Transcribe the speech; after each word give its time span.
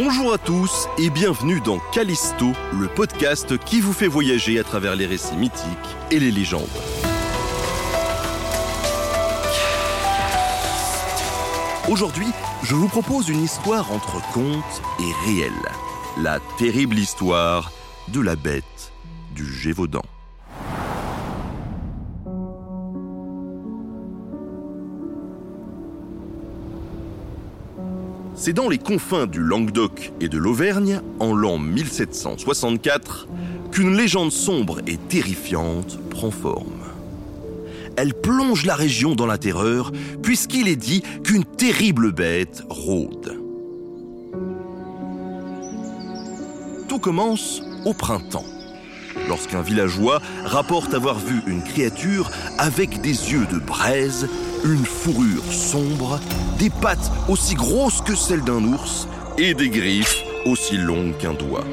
Bonjour 0.00 0.32
à 0.32 0.38
tous 0.38 0.86
et 0.96 1.10
bienvenue 1.10 1.60
dans 1.60 1.80
Callisto, 1.92 2.52
le 2.72 2.86
podcast 2.86 3.58
qui 3.58 3.80
vous 3.80 3.92
fait 3.92 4.06
voyager 4.06 4.60
à 4.60 4.62
travers 4.62 4.94
les 4.94 5.06
récits 5.06 5.36
mythiques 5.36 5.66
et 6.12 6.20
les 6.20 6.30
légendes. 6.30 6.68
Aujourd'hui, 11.88 12.28
je 12.62 12.76
vous 12.76 12.86
propose 12.86 13.28
une 13.28 13.42
histoire 13.42 13.90
entre 13.90 14.22
conte 14.32 14.82
et 15.00 15.26
réel. 15.26 15.52
La 16.22 16.38
terrible 16.58 16.96
histoire 16.96 17.72
de 18.06 18.20
la 18.20 18.36
bête 18.36 18.92
du 19.34 19.52
Gévaudan. 19.52 20.02
C'est 28.40 28.52
dans 28.52 28.68
les 28.68 28.78
confins 28.78 29.26
du 29.26 29.40
Languedoc 29.40 30.12
et 30.20 30.28
de 30.28 30.38
l'Auvergne, 30.38 31.00
en 31.18 31.34
l'an 31.34 31.58
1764, 31.58 33.26
qu'une 33.72 33.96
légende 33.96 34.30
sombre 34.30 34.78
et 34.86 34.96
terrifiante 34.96 35.98
prend 36.08 36.30
forme. 36.30 36.84
Elle 37.96 38.14
plonge 38.14 38.64
la 38.64 38.76
région 38.76 39.16
dans 39.16 39.26
la 39.26 39.38
terreur, 39.38 39.90
puisqu'il 40.22 40.68
est 40.68 40.76
dit 40.76 41.02
qu'une 41.24 41.44
terrible 41.44 42.12
bête 42.12 42.62
rôde. 42.70 43.40
Tout 46.86 47.00
commence 47.00 47.60
au 47.84 47.92
printemps, 47.92 48.46
lorsqu'un 49.26 49.62
villageois 49.62 50.20
rapporte 50.44 50.94
avoir 50.94 51.18
vu 51.18 51.42
une 51.46 51.62
créature 51.62 52.30
avec 52.58 53.00
des 53.00 53.32
yeux 53.32 53.46
de 53.46 53.58
braise 53.58 54.28
une 54.64 54.84
fourrure 54.84 55.44
sombre, 55.52 56.20
des 56.58 56.70
pattes 56.70 57.10
aussi 57.28 57.54
grosses 57.54 58.00
que 58.02 58.14
celles 58.14 58.42
d'un 58.42 58.62
ours 58.64 59.08
et 59.36 59.54
des 59.54 59.68
griffes 59.68 60.16
aussi 60.46 60.76
longues 60.76 61.16
qu'un 61.18 61.34
doigt. 61.34 61.64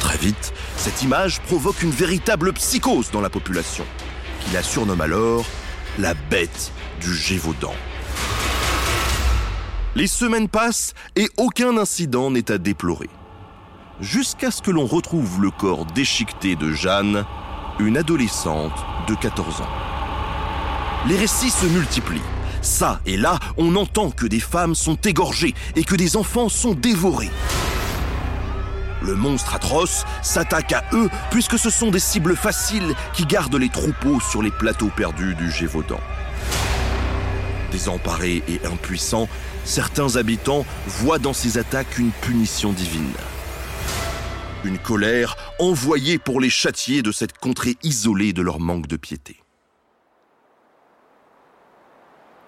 Très 0.00 0.18
vite, 0.18 0.52
cette 0.76 1.02
image 1.02 1.40
provoque 1.42 1.82
une 1.82 1.90
véritable 1.90 2.52
psychose 2.54 3.10
dans 3.10 3.20
la 3.20 3.30
population, 3.30 3.84
qui 4.40 4.54
la 4.54 4.62
surnomme 4.62 5.00
alors 5.00 5.44
la 5.98 6.14
bête 6.30 6.72
du 7.00 7.14
Gévaudan. 7.14 7.74
Les 9.96 10.06
semaines 10.06 10.46
passent 10.48 10.92
et 11.16 11.26
aucun 11.38 11.78
incident 11.78 12.30
n'est 12.30 12.50
à 12.50 12.58
déplorer 12.58 13.08
jusqu'à 14.02 14.50
ce 14.50 14.60
que 14.60 14.70
l'on 14.70 14.84
retrouve 14.84 15.40
le 15.40 15.50
corps 15.50 15.86
déchiqueté 15.86 16.54
de 16.54 16.70
Jeanne, 16.70 17.24
une 17.78 17.96
adolescente 17.96 18.74
de 19.08 19.14
14 19.14 19.62
ans. 19.62 19.68
Les 21.08 21.16
récits 21.16 21.48
se 21.48 21.64
multiplient. 21.64 22.20
Ça 22.60 23.00
et 23.06 23.16
là, 23.16 23.38
on 23.56 23.74
entend 23.74 24.10
que 24.10 24.26
des 24.26 24.38
femmes 24.38 24.74
sont 24.74 24.96
égorgées 24.96 25.54
et 25.76 25.84
que 25.84 25.94
des 25.94 26.18
enfants 26.18 26.50
sont 26.50 26.74
dévorés. 26.74 27.30
Le 29.00 29.14
monstre 29.14 29.54
atroce 29.54 30.04
s'attaque 30.20 30.74
à 30.74 30.84
eux 30.92 31.08
puisque 31.30 31.58
ce 31.58 31.70
sont 31.70 31.90
des 31.90 32.00
cibles 32.00 32.36
faciles 32.36 32.94
qui 33.14 33.24
gardent 33.24 33.56
les 33.56 33.70
troupeaux 33.70 34.20
sur 34.20 34.42
les 34.42 34.50
plateaux 34.50 34.90
perdus 34.94 35.34
du 35.36 35.50
Gévaudan. 35.50 36.00
Désemparés 37.72 38.42
et 38.48 38.60
impuissants, 38.66 39.28
certains 39.64 40.16
habitants 40.16 40.64
voient 40.86 41.18
dans 41.18 41.32
ces 41.32 41.58
attaques 41.58 41.98
une 41.98 42.10
punition 42.10 42.72
divine 42.72 43.12
une 44.66 44.78
colère 44.78 45.36
envoyée 45.58 46.18
pour 46.18 46.40
les 46.40 46.50
châtier 46.50 47.02
de 47.02 47.12
cette 47.12 47.38
contrée 47.38 47.76
isolée 47.82 48.32
de 48.32 48.42
leur 48.42 48.60
manque 48.60 48.86
de 48.86 48.96
piété. 48.96 49.40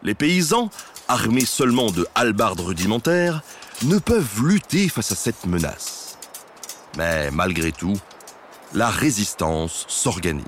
Les 0.03 0.15
paysans, 0.15 0.71
armés 1.09 1.45
seulement 1.45 1.91
de 1.91 2.07
halbardes 2.15 2.61
rudimentaires, 2.61 3.43
ne 3.83 3.99
peuvent 3.99 4.45
lutter 4.45 4.89
face 4.89 5.13
à 5.13 5.15
cette 5.15 5.47
menace. 5.47 6.19
Mais 6.97 7.31
malgré 7.31 7.73
tout, 7.73 7.99
la 8.75 8.91
résistance 8.91 9.87
s'organise. 9.89 10.45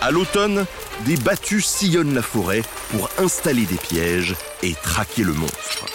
À 0.00 0.10
l'automne, 0.10 0.66
des 1.04 1.16
battus 1.16 1.66
sillonnent 1.66 2.14
la 2.14 2.22
forêt 2.22 2.62
pour 2.90 3.08
installer 3.18 3.66
des 3.66 3.76
pièges 3.76 4.34
et 4.62 4.74
traquer 4.74 5.24
le 5.24 5.32
monstre. 5.32 5.86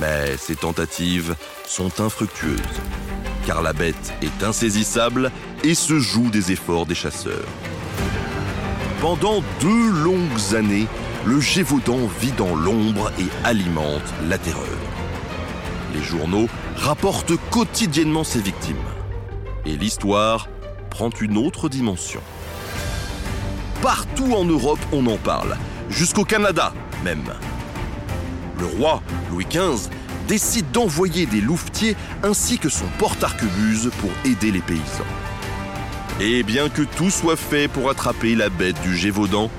Mais 0.00 0.36
ces 0.36 0.56
tentatives 0.56 1.34
sont 1.66 2.00
infructueuses, 2.00 2.60
car 3.46 3.62
la 3.62 3.72
bête 3.72 4.12
est 4.22 4.44
insaisissable 4.44 5.30
et 5.64 5.74
se 5.74 5.98
joue 5.98 6.30
des 6.30 6.52
efforts 6.52 6.86
des 6.86 6.94
chasseurs. 6.94 7.48
Pendant 9.00 9.42
deux 9.60 9.90
longues 9.90 10.54
années, 10.54 10.86
le 11.24 11.40
Gévaudan 11.40 12.06
vit 12.20 12.32
dans 12.32 12.54
l'ombre 12.54 13.10
et 13.18 13.46
alimente 13.46 14.02
la 14.28 14.38
terreur. 14.38 14.62
Les 15.94 16.02
journaux 16.02 16.48
rapportent 16.76 17.36
quotidiennement 17.50 18.24
ses 18.24 18.40
victimes. 18.40 18.76
Et 19.66 19.76
l'histoire 19.76 20.48
prend 20.90 21.10
une 21.20 21.36
autre 21.36 21.68
dimension. 21.68 22.20
Partout 23.82 24.32
en 24.32 24.44
Europe, 24.44 24.78
on 24.92 25.04
en 25.08 25.16
parle, 25.16 25.56
jusqu'au 25.90 26.24
Canada 26.24 26.72
même. 27.02 27.32
Le 28.60 28.66
roi, 28.66 29.02
Louis 29.28 29.44
XV, 29.44 29.90
décide 30.28 30.70
d'envoyer 30.70 31.26
des 31.26 31.40
louvetiers 31.40 31.96
ainsi 32.22 32.58
que 32.58 32.68
son 32.68 32.86
porte-arquebuse 33.00 33.90
pour 34.00 34.10
aider 34.24 34.52
les 34.52 34.60
paysans. 34.60 35.02
Et 36.20 36.44
bien 36.44 36.68
que 36.68 36.82
tout 36.82 37.10
soit 37.10 37.36
fait 37.36 37.66
pour 37.66 37.90
attraper 37.90 38.36
la 38.36 38.50
bête 38.50 38.80
du 38.82 38.96
Gévaudan, 38.96 39.50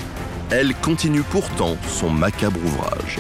elle 0.51 0.73
continue 0.75 1.23
pourtant 1.23 1.75
son 1.89 2.09
macabre 2.09 2.59
ouvrage. 2.63 3.19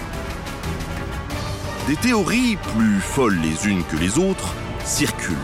Des 1.87 1.97
théories, 1.97 2.57
plus 2.77 3.01
folles 3.01 3.39
les 3.41 3.67
unes 3.67 3.83
que 3.91 3.97
les 3.97 4.17
autres, 4.17 4.53
circulent, 4.85 5.35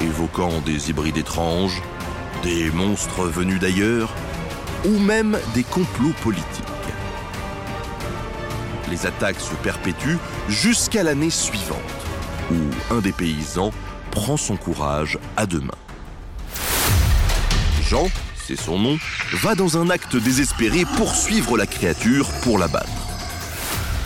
évoquant 0.00 0.60
des 0.64 0.88
hybrides 0.88 1.18
étranges, 1.18 1.82
des 2.42 2.70
monstres 2.70 3.24
venus 3.24 3.60
d'ailleurs, 3.60 4.14
ou 4.84 4.98
même 4.98 5.38
des 5.54 5.64
complots 5.64 6.14
politiques 6.22 6.64
les 8.90 9.06
attaques 9.06 9.40
se 9.40 9.54
perpétuent 9.54 10.18
jusqu'à 10.48 11.02
l'année 11.02 11.30
suivante, 11.30 11.78
où 12.50 12.94
un 12.94 13.00
des 13.00 13.12
paysans 13.12 13.70
prend 14.10 14.36
son 14.36 14.56
courage 14.56 15.18
à 15.36 15.46
deux 15.46 15.60
mains. 15.60 15.70
Jean, 17.82 18.08
c'est 18.46 18.60
son 18.60 18.78
nom, 18.78 18.98
va 19.34 19.54
dans 19.54 19.78
un 19.78 19.90
acte 19.90 20.16
désespéré 20.16 20.84
poursuivre 20.96 21.56
la 21.56 21.66
créature 21.66 22.28
pour 22.42 22.58
la 22.58 22.68
battre. 22.68 22.90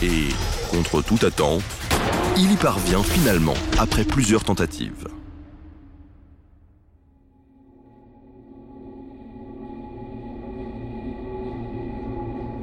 Et, 0.02 0.28
contre 0.70 1.02
toute 1.02 1.24
attente, 1.24 1.62
il 2.36 2.52
y 2.52 2.56
parvient 2.56 3.02
finalement 3.02 3.54
après 3.78 4.04
plusieurs 4.04 4.44
tentatives. 4.44 5.08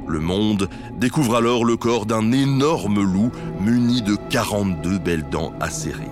Le 0.06 0.18
monde 0.18 0.68
découvre 0.98 1.36
alors 1.36 1.64
le 1.64 1.76
corps 1.76 2.06
d'un 2.06 2.32
énorme 2.32 3.02
loup 3.02 3.30
muni 3.60 4.02
de 4.02 4.16
42 4.30 4.98
belles 4.98 5.28
dents 5.30 5.52
acérées. 5.60 6.10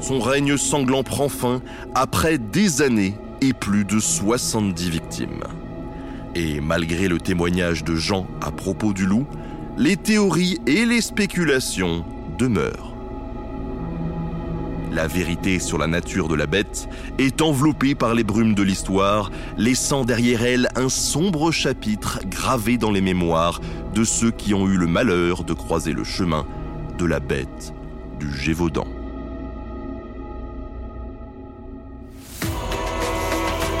Son 0.00 0.20
règne 0.20 0.56
sanglant 0.56 1.02
prend 1.02 1.28
fin 1.28 1.62
après 1.94 2.38
des 2.38 2.82
années 2.82 3.14
et 3.40 3.52
plus 3.52 3.84
de 3.84 3.98
70 3.98 4.90
victimes. 4.90 5.44
Et 6.34 6.60
malgré 6.60 7.08
le 7.08 7.18
témoignage 7.18 7.82
de 7.82 7.94
Jean 7.94 8.26
à 8.42 8.50
propos 8.50 8.92
du 8.92 9.06
loup, 9.06 9.26
les 9.78 9.96
théories 9.96 10.58
et 10.66 10.84
les 10.84 11.00
spéculations 11.00 12.04
demeurent. 12.38 12.95
La 14.96 15.08
vérité 15.08 15.58
sur 15.58 15.76
la 15.76 15.88
nature 15.88 16.26
de 16.26 16.34
la 16.34 16.46
bête 16.46 16.88
est 17.18 17.42
enveloppée 17.42 17.94
par 17.94 18.14
les 18.14 18.24
brumes 18.24 18.54
de 18.54 18.62
l'histoire, 18.62 19.30
laissant 19.58 20.06
derrière 20.06 20.42
elle 20.42 20.70
un 20.74 20.88
sombre 20.88 21.50
chapitre 21.50 22.20
gravé 22.24 22.78
dans 22.78 22.90
les 22.90 23.02
mémoires 23.02 23.60
de 23.92 24.04
ceux 24.04 24.30
qui 24.30 24.54
ont 24.54 24.66
eu 24.66 24.78
le 24.78 24.86
malheur 24.86 25.44
de 25.44 25.52
croiser 25.52 25.92
le 25.92 26.02
chemin 26.02 26.46
de 26.96 27.04
la 27.04 27.20
bête 27.20 27.74
du 28.18 28.34
Gévaudan. 28.34 28.86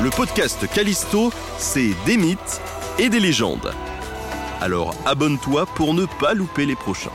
Le 0.02 0.10
podcast 0.10 0.66
Callisto, 0.70 1.32
c'est 1.56 1.94
des 2.04 2.18
mythes 2.18 2.60
et 2.98 3.08
des 3.08 3.20
légendes. 3.20 3.72
Alors 4.60 4.94
abonne-toi 5.06 5.64
pour 5.64 5.94
ne 5.94 6.04
pas 6.20 6.34
louper 6.34 6.66
les 6.66 6.76
prochains. 6.76 7.08